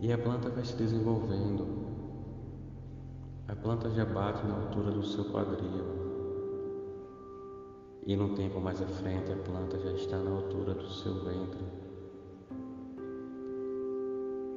E 0.00 0.12
a 0.12 0.18
planta 0.18 0.48
vai 0.50 0.64
se 0.64 0.76
desenvolvendo 0.76 1.92
a 3.52 3.54
planta 3.54 3.90
já 3.90 4.06
bate 4.06 4.46
na 4.46 4.54
altura 4.54 4.92
do 4.92 5.02
seu 5.02 5.26
quadril. 5.26 5.84
E 8.06 8.16
no 8.16 8.34
tempo 8.34 8.58
mais 8.60 8.80
à 8.80 8.86
frente, 8.86 9.30
a 9.30 9.36
planta 9.36 9.78
já 9.78 9.92
está 9.92 10.16
na 10.16 10.30
altura 10.30 10.72
do 10.72 10.88
seu 10.88 11.12
ventre. 11.22 11.62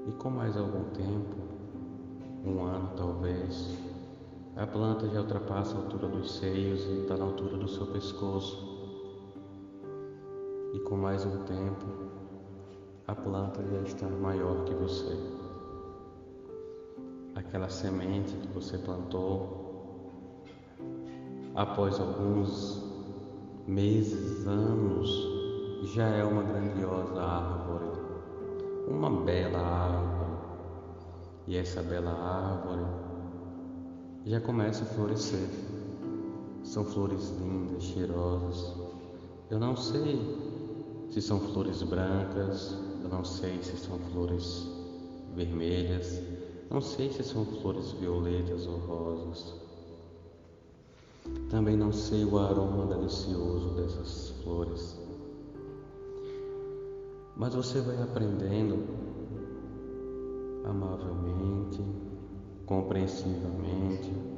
E 0.07 0.11
com 0.13 0.29
mais 0.29 0.55
algum 0.55 0.85
tempo, 0.91 1.35
um 2.45 2.63
ano 2.63 2.91
talvez, 2.95 3.77
a 4.55 4.65
planta 4.65 5.09
já 5.09 5.19
ultrapassa 5.19 5.75
a 5.75 5.81
altura 5.81 6.07
dos 6.07 6.37
seios 6.37 6.85
e 6.85 7.01
está 7.01 7.17
na 7.17 7.25
altura 7.25 7.57
do 7.57 7.67
seu 7.67 7.87
pescoço. 7.87 8.74
E 10.75 10.79
com 10.81 10.97
mais 10.97 11.25
um 11.25 11.45
tempo, 11.45 11.85
a 13.07 13.15
planta 13.15 13.63
já 13.63 13.79
está 13.83 14.09
maior 14.09 14.65
que 14.65 14.73
você 14.73 15.17
aquela 17.33 17.69
semente 17.69 18.35
que 18.35 18.47
você 18.49 18.77
plantou, 18.77 20.43
após 21.55 21.97
alguns 21.97 22.83
meses, 23.65 24.45
anos, 24.45 25.09
já 25.93 26.09
é 26.09 26.25
uma 26.25 26.43
grandiosa 26.43 27.21
árvore, 27.21 27.97
uma 28.89 29.09
bela 29.09 29.59
árvore. 29.59 30.37
E 31.47 31.55
essa 31.55 31.81
bela 31.83 32.11
árvore 32.11 32.85
já 34.25 34.41
começa 34.41 34.83
a 34.83 34.87
florescer. 34.87 35.47
São 36.65 36.83
flores 36.83 37.29
lindas, 37.39 37.81
cheirosas. 37.81 38.75
Eu 39.49 39.57
não 39.57 39.77
sei 39.77 40.44
se 41.15 41.21
são 41.21 41.39
flores 41.39 41.81
brancas, 41.81 42.75
eu 43.01 43.07
não 43.07 43.23
sei 43.23 43.63
se 43.63 43.77
são 43.77 43.97
flores 44.11 44.67
vermelhas, 45.33 46.21
não 46.69 46.81
sei 46.81 47.09
se 47.09 47.23
são 47.23 47.45
flores 47.45 47.93
violetas 47.93 48.67
ou 48.67 48.75
rosas. 48.79 49.53
Também 51.49 51.77
não 51.77 51.93
sei 51.93 52.25
o 52.25 52.37
aroma 52.37 52.93
delicioso 52.93 53.69
dessas 53.75 54.31
flores. 54.43 54.99
Mas 57.37 57.55
você 57.55 57.79
vai 57.79 58.01
aprendendo 58.01 58.83
amavelmente, 60.65 61.81
compreensivamente. 62.65 64.34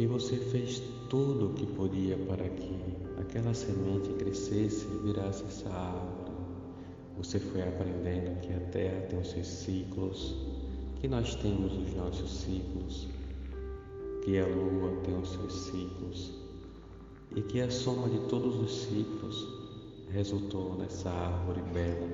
Que 0.00 0.06
você 0.06 0.34
fez 0.34 0.82
tudo 1.10 1.50
o 1.50 1.52
que 1.52 1.66
podia 1.66 2.16
para 2.16 2.48
que 2.48 2.74
aquela 3.20 3.52
semente 3.52 4.08
crescesse 4.14 4.86
e 4.86 4.98
virasse 5.06 5.44
essa 5.44 5.68
árvore. 5.68 6.32
Você 7.18 7.38
foi 7.38 7.60
aprendendo 7.60 8.40
que 8.40 8.50
a 8.50 8.60
terra 8.70 8.98
tem 9.10 9.18
os 9.18 9.28
seus 9.28 9.46
ciclos, 9.46 10.34
que 11.02 11.06
nós 11.06 11.34
temos 11.34 11.76
os 11.76 11.92
nossos 11.92 12.30
ciclos, 12.30 13.08
que 14.24 14.38
a 14.38 14.46
lua 14.46 15.02
tem 15.04 15.20
os 15.20 15.32
seus 15.32 15.52
ciclos 15.52 16.32
e 17.36 17.42
que 17.42 17.60
a 17.60 17.70
soma 17.70 18.08
de 18.08 18.20
todos 18.20 18.58
os 18.58 18.84
ciclos 18.84 19.46
resultou 20.10 20.78
nessa 20.78 21.10
árvore 21.10 21.60
bela, 21.74 22.08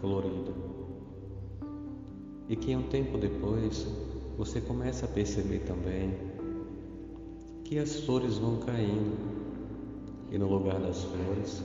florida. 0.00 0.52
E 2.48 2.56
que 2.56 2.74
um 2.74 2.82
tempo 2.88 3.16
depois 3.18 3.86
você 4.36 4.60
começa 4.60 5.06
a 5.06 5.08
perceber 5.08 5.60
também 5.60 6.34
que 7.64 7.78
as 7.78 8.00
flores 8.00 8.36
vão 8.36 8.58
caindo 8.58 9.16
e 10.30 10.38
no 10.38 10.48
lugar 10.48 10.78
das 10.80 11.04
flores, 11.04 11.62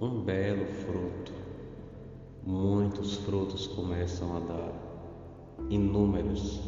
um 0.00 0.20
belo 0.22 0.64
fruto. 0.66 1.32
Muitos 2.44 3.16
frutos 3.16 3.66
começam 3.68 4.36
a 4.36 4.40
dar, 4.40 4.72
inúmeros. 5.68 6.60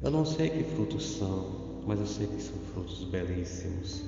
Eu 0.00 0.10
não 0.10 0.24
sei 0.24 0.50
que 0.50 0.62
frutos 0.62 1.04
são, 1.04 1.46
mas 1.86 1.98
eu 1.98 2.06
sei 2.06 2.26
que 2.28 2.40
são 2.40 2.56
frutos 2.72 3.02
belíssimos, 3.04 4.04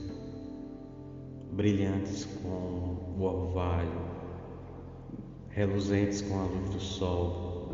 brilhantes 1.53 2.27
com 2.43 3.19
o 3.19 3.23
orvalho, 3.23 4.01
reluzentes 5.49 6.23
com 6.23 6.39
a 6.39 6.45
luz 6.45 6.71
do 6.71 6.81
sol. 6.81 7.69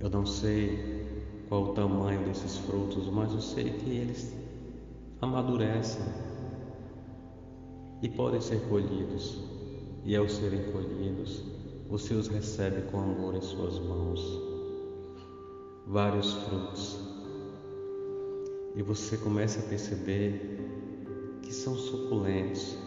Eu 0.00 0.08
não 0.10 0.24
sei 0.24 1.11
qual 1.52 1.64
o 1.64 1.74
tamanho 1.74 2.24
desses 2.24 2.56
frutos, 2.56 3.10
mas 3.10 3.30
eu 3.30 3.40
sei 3.42 3.64
que 3.64 3.90
eles 3.90 4.32
amadurecem 5.20 6.02
e 8.00 8.08
podem 8.08 8.40
ser 8.40 8.58
colhidos, 8.70 9.38
e 10.02 10.16
ao 10.16 10.26
serem 10.30 10.72
colhidos, 10.72 11.42
você 11.90 12.14
os 12.14 12.28
recebe 12.28 12.90
com 12.90 13.00
amor 13.00 13.34
em 13.34 13.42
suas 13.42 13.78
mãos. 13.80 14.22
Vários 15.86 16.32
frutos. 16.32 16.98
E 18.74 18.82
você 18.82 19.18
começa 19.18 19.60
a 19.60 19.68
perceber 19.68 20.58
que 21.42 21.52
são 21.52 21.74
suculentos. 21.74 22.78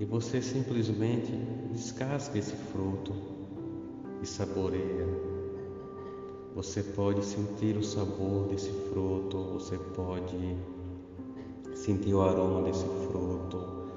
E 0.00 0.06
você 0.06 0.40
simplesmente 0.40 1.32
descasca 1.70 2.38
esse 2.38 2.56
fruto 2.56 3.12
e 4.22 4.26
saboreia 4.26 5.27
você 6.58 6.82
pode 6.82 7.24
sentir 7.24 7.76
o 7.76 7.84
sabor 7.84 8.48
desse 8.48 8.72
fruto, 8.90 9.38
você 9.44 9.78
pode 9.78 10.56
sentir 11.72 12.12
o 12.12 12.20
aroma 12.20 12.62
desse 12.62 12.84
fruto, 12.84 13.92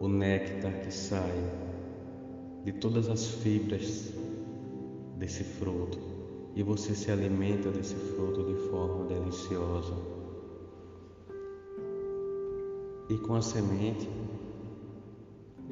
o 0.00 0.08
néctar 0.08 0.72
que 0.80 0.92
sai 0.92 1.38
de 2.64 2.72
todas 2.72 3.08
as 3.08 3.28
fibras 3.28 4.12
desse 5.18 5.44
fruto 5.44 5.96
e 6.56 6.64
você 6.64 6.96
se 6.96 7.12
alimenta 7.12 7.70
desse 7.70 7.94
fruto 7.94 8.42
de 8.42 8.56
forma 8.70 9.04
deliciosa. 9.04 9.94
E 13.08 13.16
com 13.18 13.36
a 13.36 13.40
semente, 13.40 14.10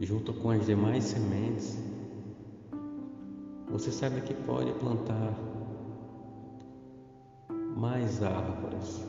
junto 0.01 0.33
com 0.35 0.51
as 0.51 0.65
demais 0.67 1.03
sementes, 1.03 1.77
você 3.69 3.91
sabe 3.91 4.21
que 4.21 4.35
pode 4.35 4.71
plantar 4.75 5.52
mais 7.77 8.23
árvores. 8.23 9.05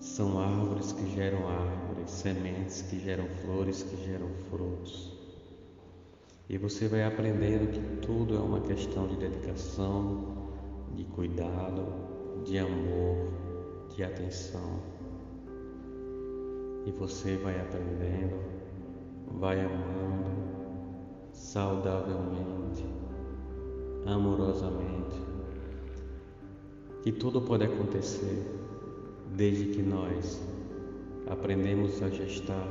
São 0.00 0.38
árvores 0.40 0.92
que 0.92 1.06
geram 1.14 1.48
árvores, 1.48 2.10
sementes 2.10 2.82
que 2.82 2.98
geram 2.98 3.26
flores, 3.42 3.82
que 3.82 3.96
geram 4.04 4.28
frutos. 4.50 5.16
E 6.48 6.56
você 6.56 6.88
vai 6.88 7.04
aprendendo 7.04 7.70
que 7.70 8.06
tudo 8.06 8.36
é 8.36 8.38
uma 8.38 8.60
questão 8.60 9.06
de 9.06 9.16
dedicação, 9.16 10.48
de 10.94 11.04
cuidado, 11.04 11.86
de 12.44 12.58
amor, 12.58 13.28
de 13.94 14.02
atenção. 14.02 14.80
E 16.86 16.90
você 16.92 17.36
vai 17.36 17.60
aprendendo, 17.60 18.40
vai 19.38 19.60
amando 19.60 20.30
saudavelmente, 21.32 22.84
amorosamente 24.06 25.27
que 27.08 27.12
tudo 27.12 27.40
pode 27.40 27.64
acontecer 27.64 28.36
desde 29.34 29.64
que 29.68 29.80
nós 29.80 30.38
aprendemos 31.26 32.02
a 32.02 32.10
gestar 32.10 32.68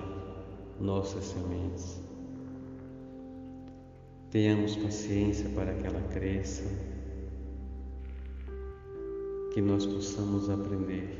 nossas 0.79 1.23
sementes. 1.23 1.99
Tenhamos 4.29 4.75
paciência 4.75 5.49
para 5.55 5.73
que 5.73 5.87
ela 5.87 5.99
cresça, 6.13 6.65
que 9.55 9.59
nós 9.59 9.87
possamos 9.87 10.51
aprender 10.51 11.17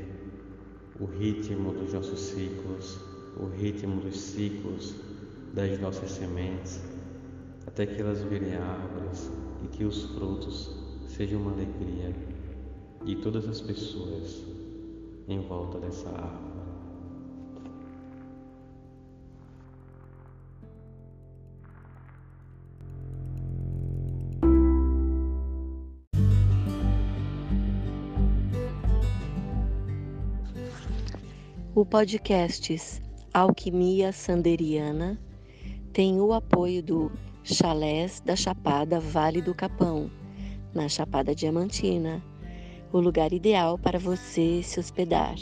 o 1.00 1.04
ritmo 1.04 1.72
dos 1.72 1.94
nossos 1.94 2.20
ciclos, 2.20 3.00
o 3.36 3.46
ritmo 3.46 4.00
dos 4.00 4.16
ciclos 4.16 4.94
das 5.54 5.76
nossas 5.80 6.12
sementes, 6.12 6.80
até 7.66 7.84
que 7.84 8.00
elas 8.00 8.22
virem 8.22 8.54
árvores 8.54 9.28
e 9.64 9.66
que 9.76 9.82
os 9.82 10.04
frutos 10.04 10.70
sejam 11.08 11.40
uma 11.40 11.50
alegria 11.50 12.37
de 13.04 13.16
todas 13.16 13.48
as 13.48 13.60
pessoas 13.60 14.44
em 15.28 15.40
volta 15.40 15.78
dessa 15.78 16.08
árvore. 16.08 16.48
O 31.74 31.86
podcast 31.86 32.76
Alquimia 33.32 34.10
Sanderiana 34.10 35.16
tem 35.92 36.20
o 36.20 36.32
apoio 36.32 36.82
do 36.82 37.12
Chalés 37.44 38.20
da 38.20 38.34
Chapada 38.34 38.98
Vale 38.98 39.40
do 39.40 39.54
Capão, 39.54 40.10
na 40.74 40.88
Chapada 40.88 41.32
Diamantina, 41.34 42.20
o 42.92 43.00
lugar 43.00 43.32
ideal 43.32 43.78
para 43.78 43.98
você 43.98 44.62
se 44.62 44.80
hospedar. 44.80 45.36